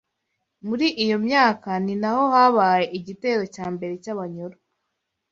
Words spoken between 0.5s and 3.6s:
Muri iyo myaka ninaho habaye igitero